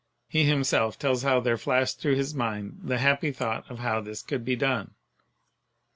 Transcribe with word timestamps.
He 0.27 0.45
himself 0.45 0.97
tells 0.97 1.21
how 1.21 1.41
there 1.41 1.59
flashed 1.59 1.99
through 2.01 2.15
his 2.15 2.33
mind 2.33 2.79
the 2.85 2.97
happy 2.97 3.31
thought 3.31 3.69
of 3.69 3.77
how 3.77 4.01
this 4.01 4.23
could 4.23 4.43
be 4.43 4.55
done. 4.55 4.95